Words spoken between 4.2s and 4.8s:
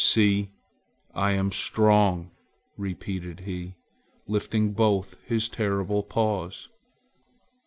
lifting